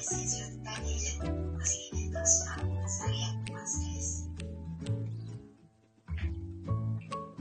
[0.00, 0.02] お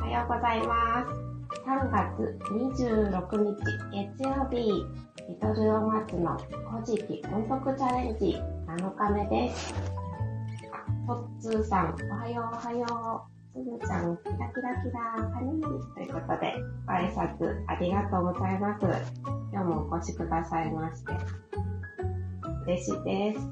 [0.02, 1.10] はようございます。
[1.66, 3.64] 3月26日
[3.94, 4.84] 月曜日、
[5.30, 6.38] リトルオマツの
[6.70, 9.74] 古事記音読チャレンジ7日目です。
[10.74, 13.58] あ、トッツーさん、おはようおはよう。
[13.58, 16.54] すずちゃん、キラキラキラー、ハニーということで、
[16.86, 18.86] ご挨拶ありがとうございます。
[19.54, 21.14] 今日もお越しくださいまして、
[22.66, 23.48] 嬉しいです。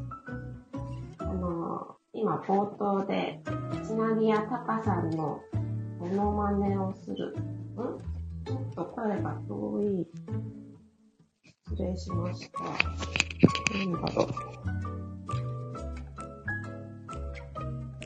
[1.19, 3.41] あの、今冒頭で、
[3.83, 5.41] つなぎやたかさんの
[5.99, 7.35] モノマネをする。
[7.35, 7.37] ん
[8.45, 10.07] ちょっと声が遠い。
[11.69, 12.63] 失礼しました。
[13.77, 14.27] なんだろう。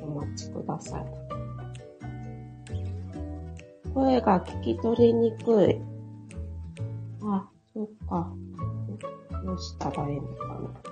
[0.04, 1.06] お待ちください。
[3.94, 5.82] 声が聞き取りにくい。
[7.24, 8.34] あ、そっか。
[9.44, 10.91] どうしたらいいのかな。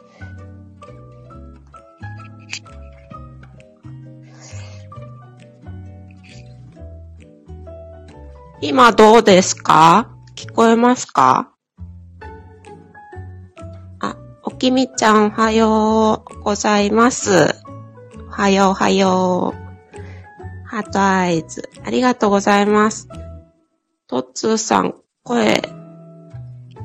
[8.62, 10.10] 今どうですか？
[10.36, 11.54] 聞こえますか？
[14.02, 17.56] あ、おきみちゃんおはようございます。
[18.28, 20.68] おはようおはよう。
[20.68, 21.70] ハートアイズ。
[21.86, 23.08] ありがとうございます。
[24.08, 25.62] トッツーさん、声、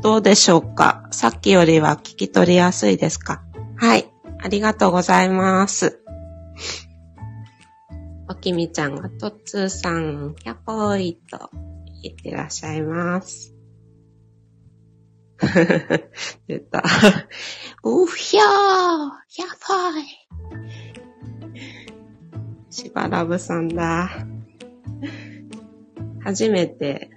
[0.01, 1.09] どうでしょうか？
[1.11, 3.43] さっきよりは聞き取りやすいですか？
[3.77, 4.09] はい。
[4.41, 6.04] ありがとうございます。
[8.27, 11.51] おきみちゃんがトッツーさん、100ポイント
[12.03, 13.55] 言ってらっしゃいます。
[16.47, 16.83] 出た。
[17.83, 20.05] うひゃー !100 ポイ
[22.71, 24.11] しばらぶさんだ。
[26.23, 27.11] 初めて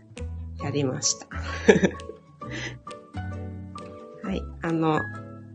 [0.61, 1.27] やりました。
[4.27, 4.41] はい。
[4.61, 4.99] あの、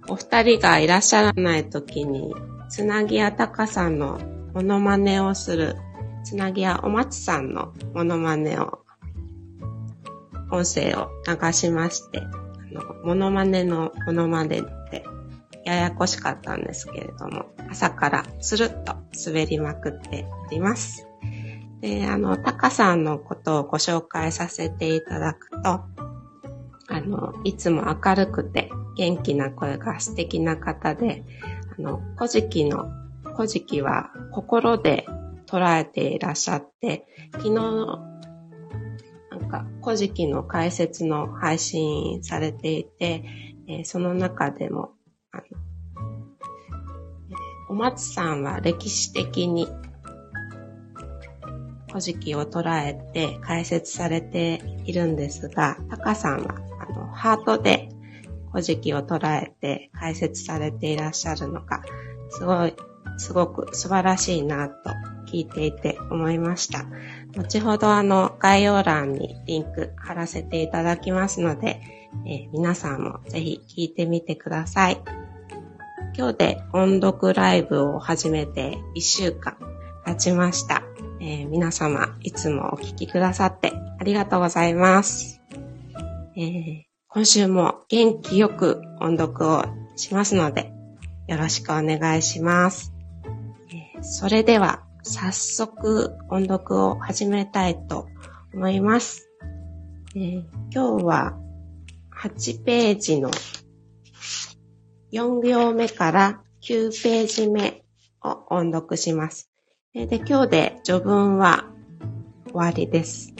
[0.08, 2.34] お二人がいらっしゃらないときに、
[2.70, 4.18] つなぎやたかさんの
[4.54, 5.76] モノマネをする、
[6.24, 8.80] つなぎやおまつさんのモノマネを、
[10.50, 12.28] 音声を流しまして、あ
[12.72, 15.04] の、モノマネのモノマネって、
[15.64, 18.96] ややこしかったんですけれども、朝からスルッと
[19.26, 21.06] 滑りまくっております。
[21.80, 25.80] で、あの、タカさんのことをご紹介させていただくと、
[26.88, 31.24] あの、いつも明るくて元気な声が素敵な方で、
[31.78, 32.90] あの、古事記の、
[33.34, 35.06] 古事記は心で
[35.46, 37.62] 捉えていらっしゃって、昨日、な
[39.36, 43.24] んか、古事記の解説の配信されていて、
[43.68, 44.92] えーその中でも、
[45.30, 45.42] あの、
[47.68, 49.66] お松さんは歴史的に
[51.92, 57.90] 古事記を捉えて解説されているんですが、タカさんはあのハートで
[58.50, 61.82] 古事記を捉えて解説されていらっしゃるのが、
[62.30, 62.74] すごい、
[63.22, 64.74] すごく素晴らしいなと
[65.30, 66.84] 聞いていて思いました。
[67.36, 71.80] 後ほどあの概要欄にリンク貼らせていただきますので、
[72.26, 75.00] えー皆さんもぜひ聞いてみてください。
[76.14, 79.56] 今日で音読ライブを始めて1週間
[80.04, 80.82] 経ちました。
[81.20, 85.40] えー皆様いつもお聞きくださってありがとうございます。
[86.36, 89.64] えー今週も元気よく音読を
[89.96, 90.72] しますので
[91.28, 92.91] よろしくお願いします。
[94.02, 98.08] それでは早速音読を始めたいと
[98.52, 99.28] 思います。
[100.16, 100.42] えー
[100.74, 101.38] 今日は
[102.10, 103.30] 8ページの
[105.12, 107.84] 4行目から9ページ目
[108.22, 109.50] を音読します。
[109.94, 111.66] えーで、今日で序文は
[112.46, 113.34] 終わりです。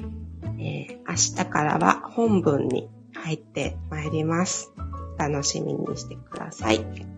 [0.58, 1.14] えー明
[1.44, 4.72] 日からは本文に入ってまいります。
[5.18, 7.11] 楽しみにしてください。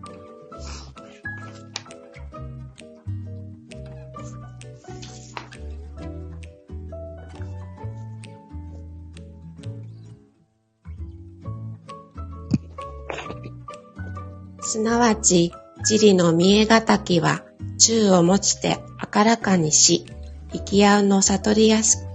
[14.65, 15.53] すなわち、
[15.85, 17.43] 地理の見えがたきは、
[17.77, 18.79] 宙を持ちて
[19.15, 20.05] 明らかにし、
[20.51, 22.05] 生き合うの悟りやす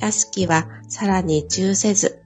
[0.00, 2.22] やすきはさらに中せず、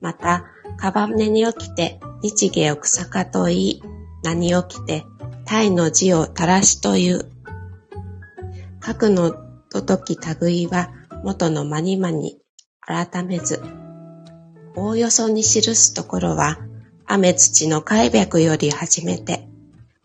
[0.00, 0.44] また、
[0.78, 3.82] かばねに起きて日芸を草かと言い、
[4.22, 5.04] 何起きて
[5.46, 7.30] 体の字を垂らしという。
[8.80, 9.34] 核の
[9.72, 10.90] ととき類は
[11.24, 12.38] 元のまにまに
[12.80, 13.60] 改めず、
[14.76, 16.58] おおよそに記すところは、
[17.08, 19.48] 雨土の開白より始めて、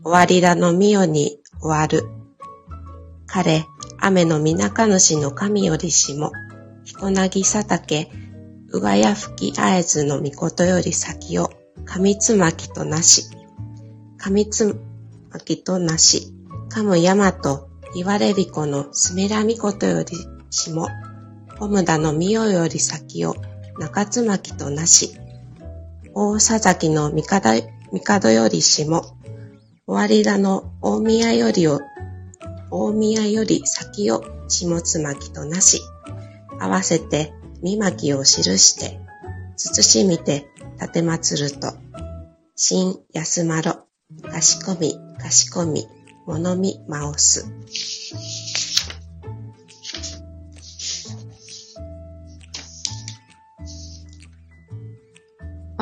[0.03, 2.07] 終わりらのみよに終わる。
[3.25, 3.65] 彼、
[4.00, 6.31] 雨のみなか主の神よりしも、
[6.83, 8.12] 彦なぎさたけ、
[8.69, 11.50] うがや吹きあえずのみことより先を、
[11.86, 13.24] 神つまきとなし、
[14.18, 14.80] 神つ
[15.31, 16.31] まきとなし、
[16.69, 20.18] かむ山と言われびこのすめらみことより
[20.51, 20.88] しも、
[21.57, 23.36] ホムダの御代より先を
[23.80, 25.18] 中つまきとなし、
[26.13, 27.63] 大佐崎の帝
[27.94, 29.08] 帝より下、終
[29.88, 31.80] わりだの大宮よりを、
[32.69, 35.81] 大宮より先を下つまきとなし、
[36.60, 39.00] 合わせて見巻きを記して、
[39.56, 40.48] 慎みて
[40.81, 41.74] 立てまつると、
[42.58, 43.86] 新安まろ、
[44.30, 45.88] かしこみ、かしこみ、
[46.28, 47.46] ものみまおす。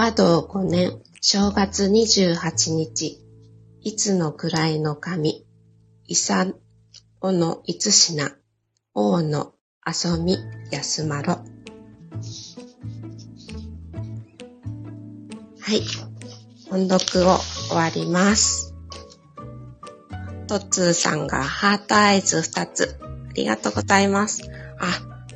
[0.02, 3.20] 和道5年正月28日、
[3.82, 5.46] いつの位の神、
[6.08, 6.48] いさ
[7.20, 8.32] おのいつしな、
[8.94, 9.52] 王の
[9.86, 10.38] 遊み
[10.72, 11.34] 休まろ。
[11.34, 11.44] は
[15.74, 15.82] い。
[16.72, 17.38] 音読を
[17.68, 18.74] 終わります。
[20.48, 22.98] トッツーさんがハートアイズ2つ。
[23.02, 24.50] ありがとうございます。
[24.80, 24.86] あ、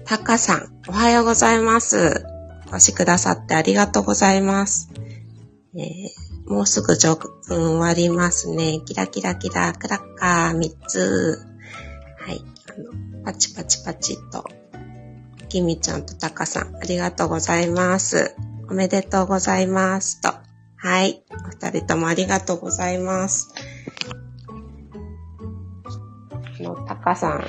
[0.06, 2.33] タカさん、おはようございます。
[2.74, 4.90] 越しくださってありがとうございます。
[5.76, 8.82] えー、もうすぐ上分終わりますね。
[8.86, 11.40] キラキラキラ、クラッカー3つ。
[12.20, 12.44] はい。
[12.76, 14.44] あの、パチパチパチと、
[15.50, 18.36] きみちゃんとたかさん、ありがとうございます。
[18.70, 20.34] おめでとうございますと。
[20.78, 21.24] はい。
[21.32, 23.54] お二人ともありがとうございます。
[26.60, 27.46] あの、たかさん、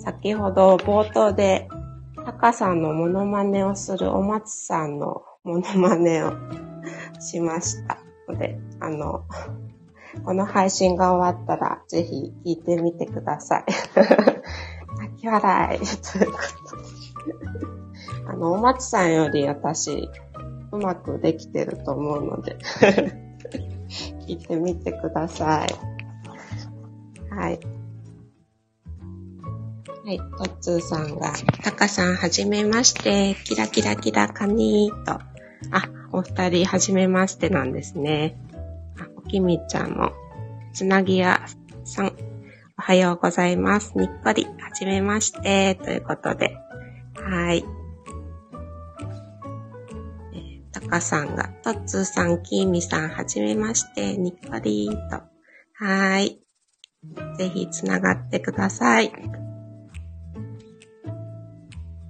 [0.00, 1.68] 先ほど冒頭で、
[2.24, 6.32] たかさんのモノマネをするお松さんのモノマネを
[7.20, 9.24] しましたので、あの、
[10.24, 13.64] この配信が終わったら、ぜひ聞いてみてください。
[14.98, 16.38] 泣き笑いというこ
[16.70, 16.82] とで。
[18.26, 20.08] あの、お松さんより私、
[20.72, 22.56] うまくできてると思うので
[24.26, 27.34] 聞いてみてください。
[27.34, 27.79] はい。
[30.02, 38.38] はい、トッツーさんが、タカさんはじめまして、キラキラキラカニーと、あ、お二人はじめましてなんですね。
[38.98, 40.12] あ、おきみちゃんも、
[40.72, 41.42] つなぎや
[41.84, 42.06] さん、
[42.78, 43.92] おはようございます。
[43.98, 46.56] にっこり、はじめまして、ということで、
[47.14, 47.62] はい。
[50.32, 55.22] えー、たかさんが、とっつーさん、きーみさん、はじめまして、にっこりーと。
[55.74, 56.40] はい。
[57.36, 59.39] ぜひつながってください。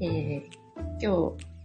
[0.03, 0.43] えー、
[0.99, 1.09] 今日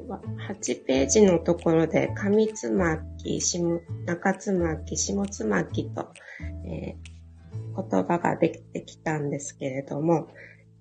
[0.10, 6.10] は8ページのところで、上つまき、下、中つまき、下つまきと、
[6.66, 10.28] えー、言葉ができてきたんですけれども、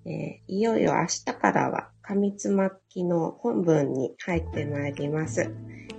[0.03, 5.49] えー、いよいよ明日からは上つまきの本文に入ってまいります。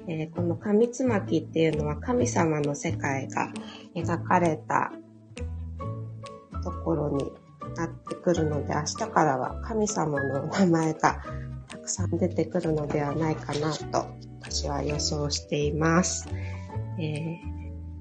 [0.09, 3.51] えー、この上つまきっていうのは神様の世界が
[3.95, 4.93] 描かれた
[6.63, 7.25] ところに
[7.77, 11.46] なってくるので、明日からは神様の名前がた
[11.87, 14.07] くさん出てくるのではないかなと
[14.41, 16.29] 私は予想しています。
[16.99, 17.41] え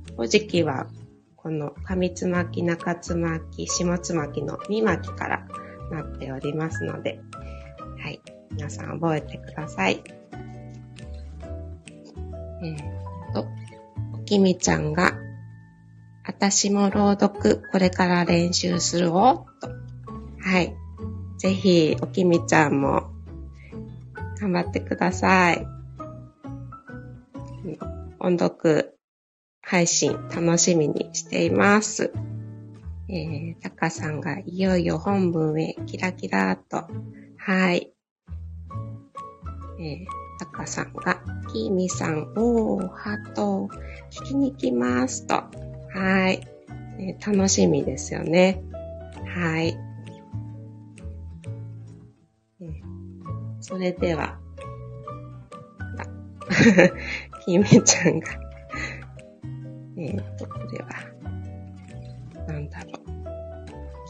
[0.10, 0.88] ー、古事記は
[1.36, 5.48] この上つまき、中つまき、下つまきの見巻から
[5.92, 7.20] なっておりますので、
[8.02, 8.20] はい。
[8.52, 10.04] 皆さん覚えてください。
[12.64, 13.48] えー、と、
[14.14, 15.14] おきみちゃんが、
[16.26, 19.70] 私も朗読これから練習するおと。
[20.42, 20.76] はい。
[21.38, 23.15] ぜひ、おきみちゃんも
[24.40, 25.68] 頑張ってください。
[28.20, 28.98] 音読
[29.62, 32.12] 配信楽しみにしています。
[33.08, 36.88] えー、タカさんがいよいよ本文へキラキラと。
[37.38, 37.92] はい。
[39.80, 40.06] えー、
[40.40, 43.70] タカさんが、キーミさん、おー、ハート、
[44.10, 45.36] 聞きに来ますと。
[45.36, 46.42] はい、
[47.00, 48.64] えー、楽しみですよね。
[49.36, 49.78] はい。
[53.68, 54.38] それでは、
[57.46, 58.28] キーミちゃんが、
[59.98, 60.90] えっ、ー、と、これは、
[62.48, 62.96] なんだろう。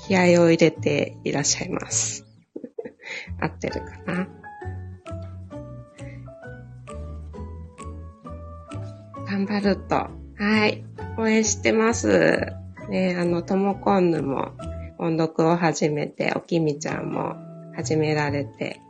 [0.06, 2.26] 気合を入れていらっしゃいます。
[3.40, 4.28] 合ってるかな？
[9.26, 9.96] 頑張ると。
[9.96, 10.84] はい。
[11.18, 12.54] 応援してます。
[12.90, 14.52] ね、あの、ともこんぬも
[14.98, 17.38] 音読を始めて、おきみちゃんも
[17.74, 18.82] 始められて、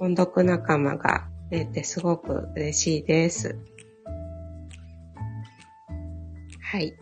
[0.00, 3.58] 音読仲間が出てすごく嬉しいです。
[6.62, 6.96] はい。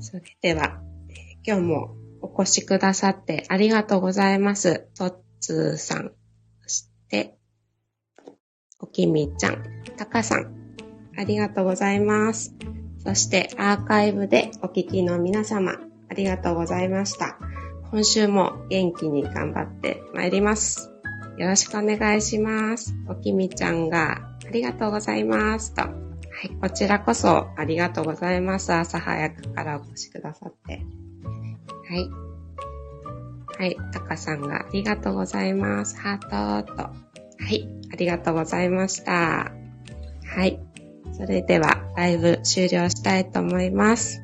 [0.00, 0.80] それでは、
[1.46, 4.88] 今日もお越しくださってありがとうございます。
[4.96, 6.12] とっつーさん、
[6.62, 7.38] そして、
[8.80, 9.62] おきみちゃん、
[9.96, 10.52] たかさん、
[11.16, 12.54] ありがとうございます。
[13.04, 15.76] そしてアーカイブでお聞きの皆様、
[16.10, 17.38] ありがとうございました。
[17.90, 20.90] 今週も元気に頑張って参ります。
[21.38, 22.94] よろしくお願いします。
[23.08, 25.82] おきみちゃんがありがとうございますと。
[25.82, 25.88] は
[26.44, 28.72] い、こちらこそありがとうございます。
[28.74, 30.82] 朝早くからお越しくださって。
[31.88, 32.10] はい。
[33.58, 35.98] はい、たかさんがありがとうございます。
[35.98, 36.82] ハートと。
[36.82, 36.92] は
[37.50, 39.50] い、ありがとうございました。
[40.26, 40.60] はい。
[41.12, 44.20] それでは、ライブ終了したいと思います。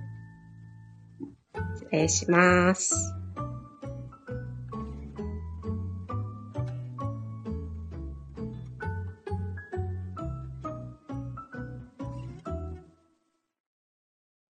[1.76, 3.23] 失礼します。